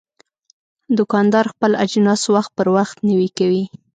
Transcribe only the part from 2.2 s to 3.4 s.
وخت پر وخت نوی